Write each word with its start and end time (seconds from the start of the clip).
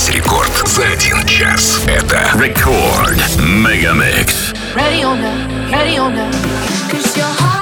здесь 0.00 0.14
рекорд 0.14 0.50
за 0.66 0.82
один 0.84 1.26
час. 1.26 1.82
Это 1.86 2.30
рекорд 2.38 3.18
Мегамикс. 3.38 4.52
Ready 4.74 5.02
on 5.02 5.20
now, 5.20 5.70
ready 5.70 5.98
on 5.98 6.14
now. 6.14 6.30
Cause 6.90 7.16
your 7.16 7.26
heart 7.26 7.59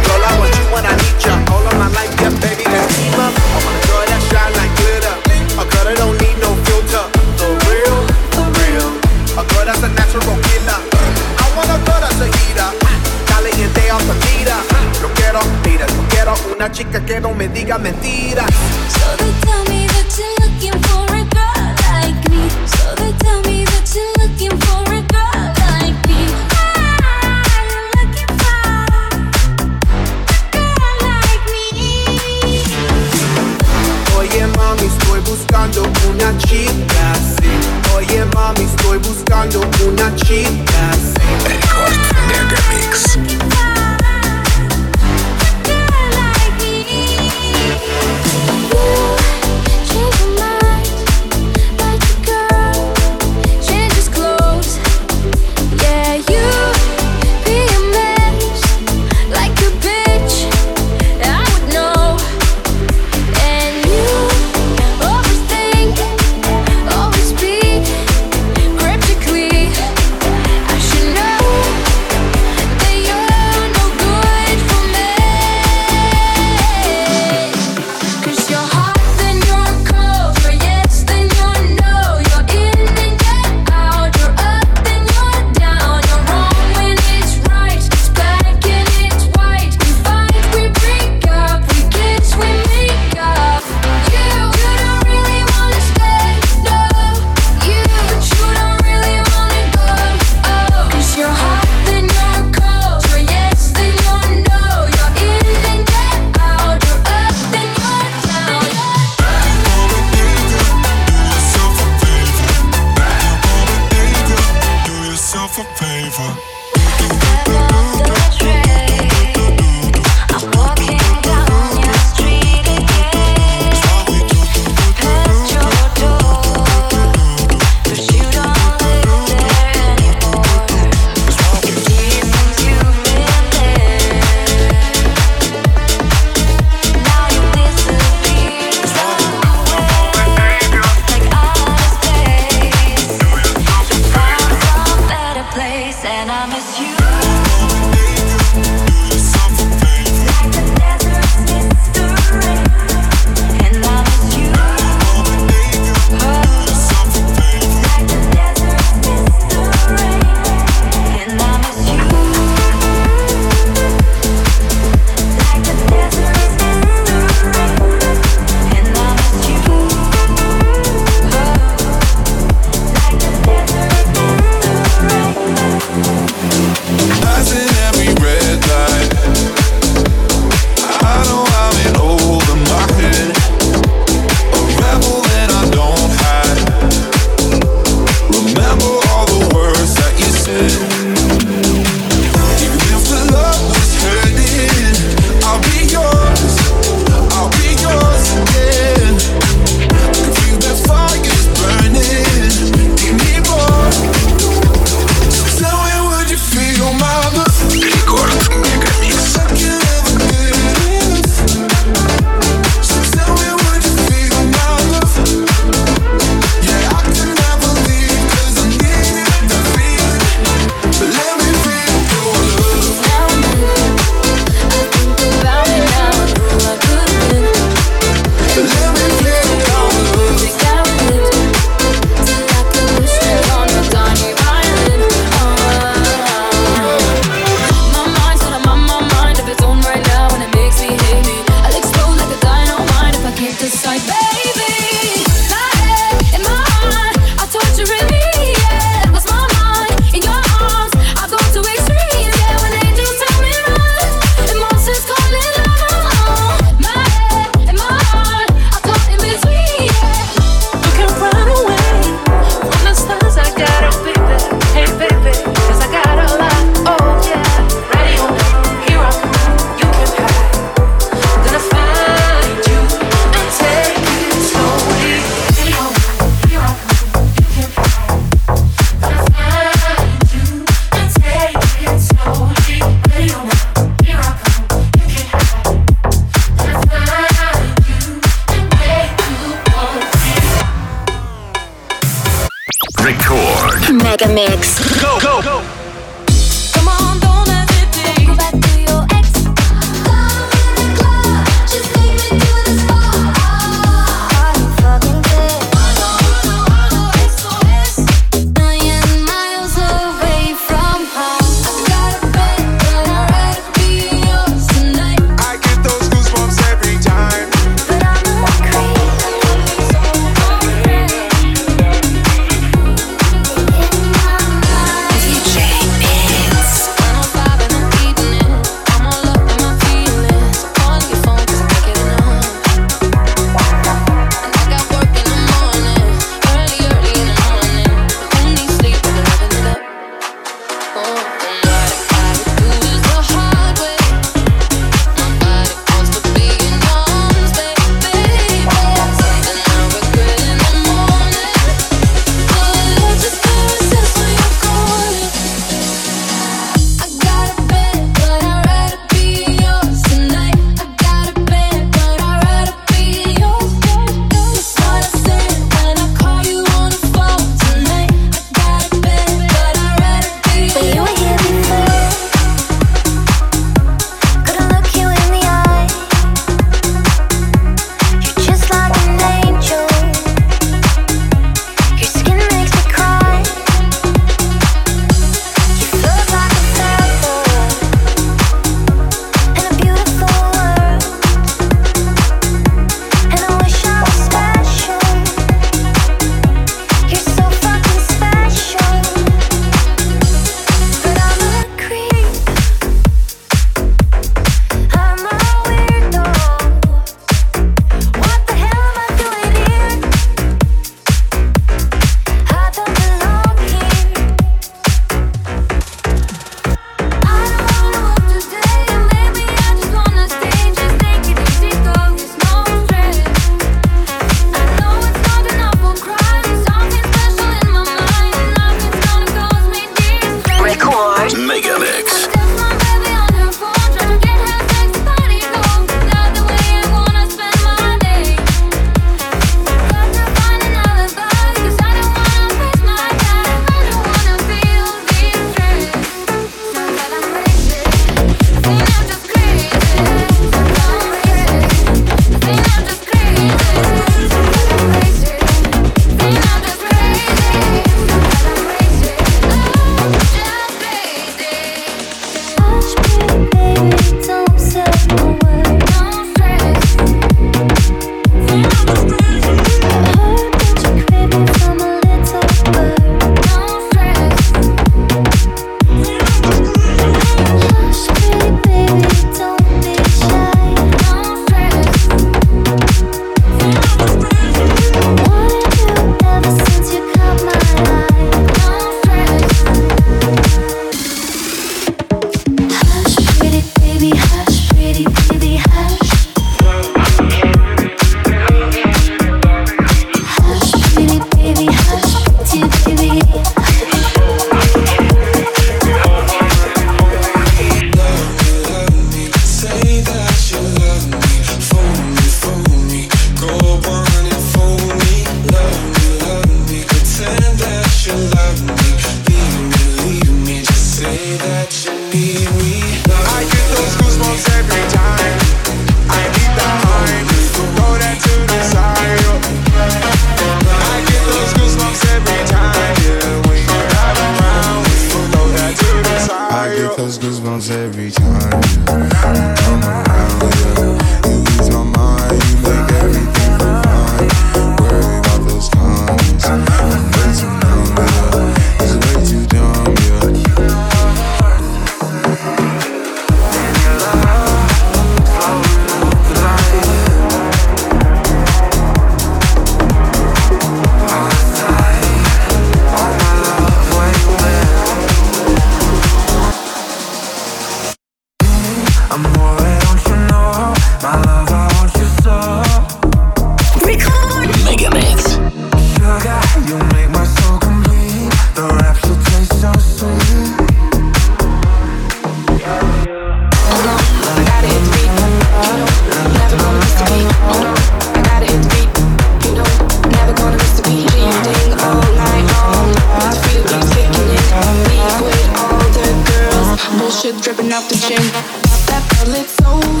dripping 597.39 597.71
off 597.71 597.87
the 597.87 597.95
chin. 597.95 598.17
Pop 598.17 598.81
that 598.87 599.07
bottle, 599.09 599.35
it's. 599.35 600.00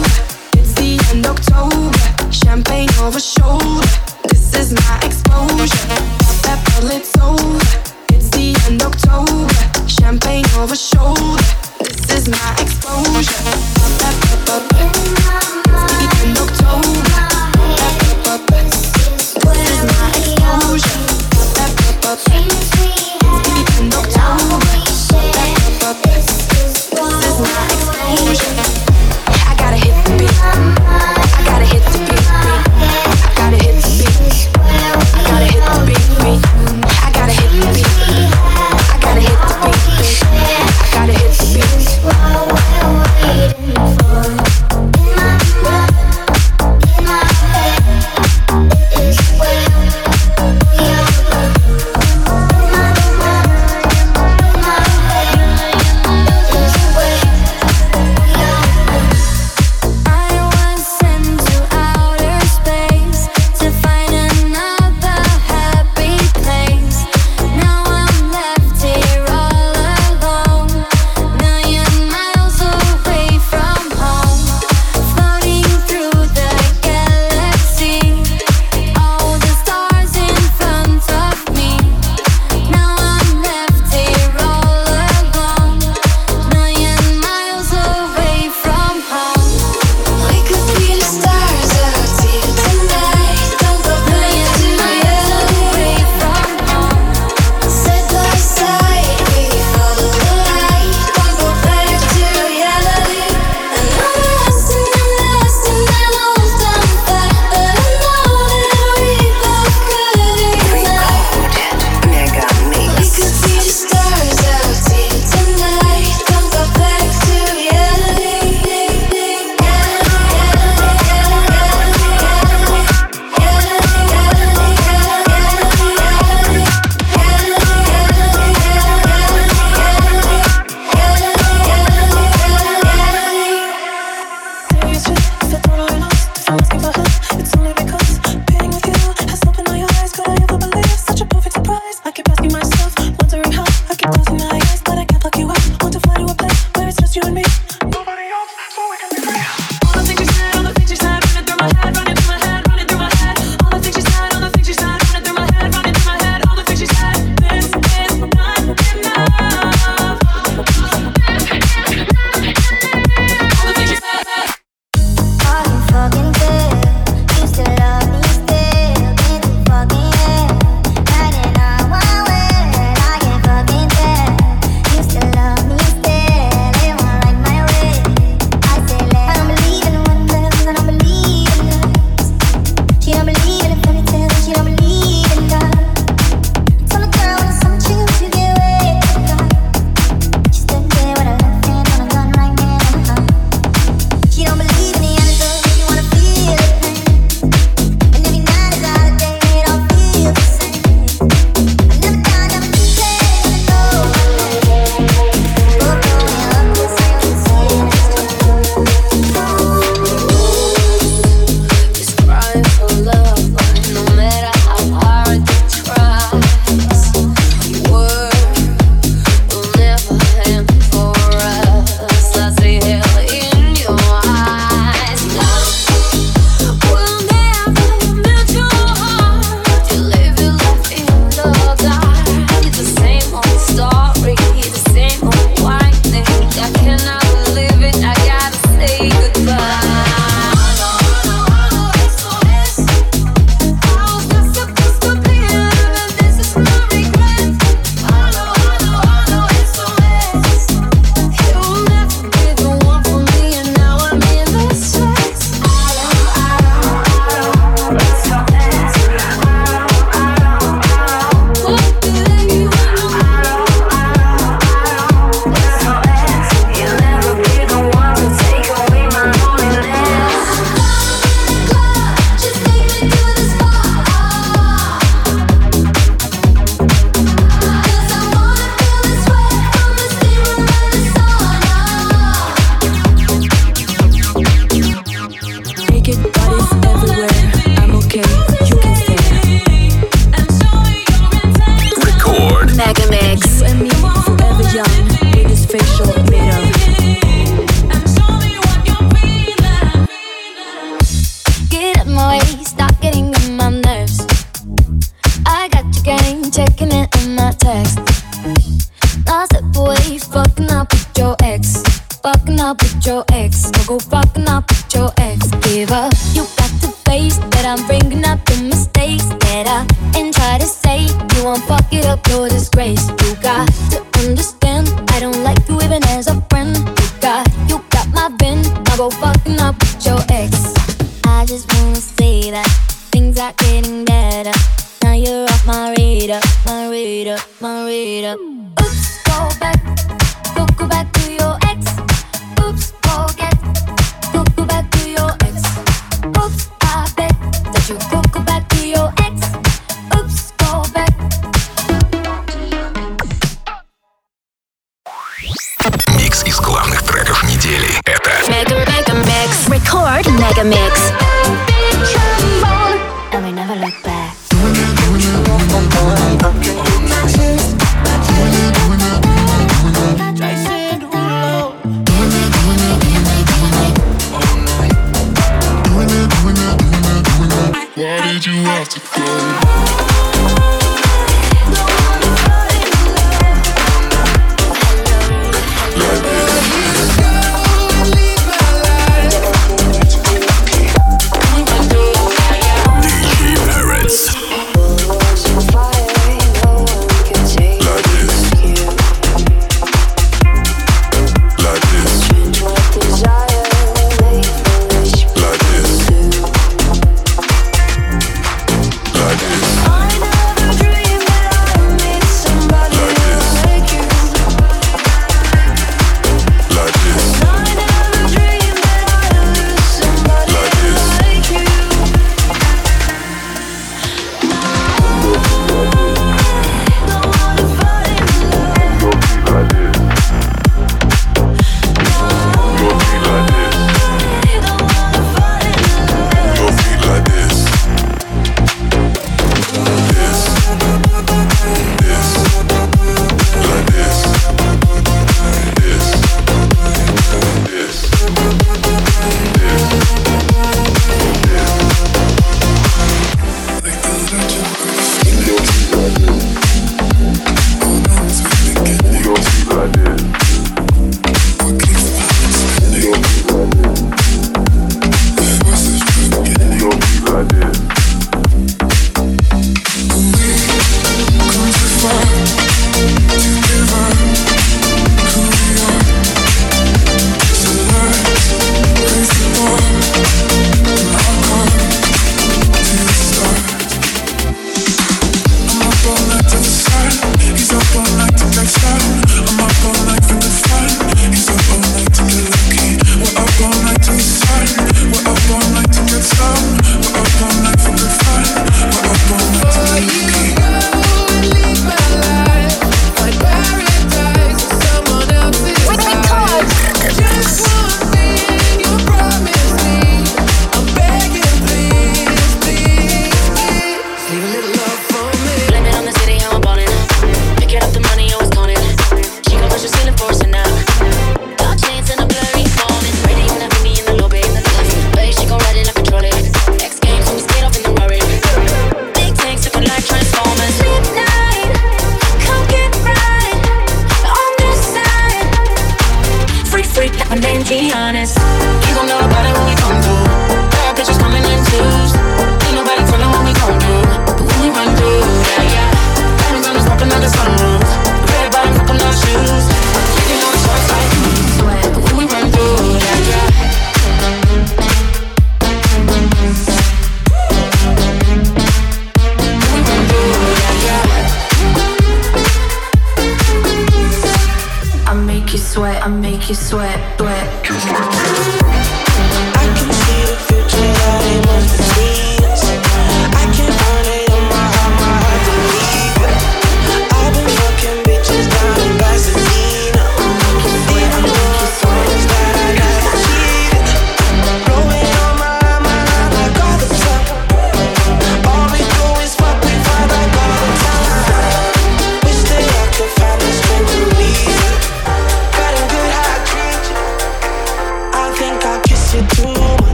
Did 378.23 378.45
you 378.45 378.53
have 378.53 378.87
to 378.89 378.99
go? 378.99 380.70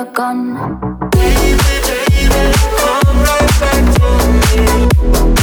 A 0.00 0.04
gun. 0.14 0.54
Want 4.00 5.39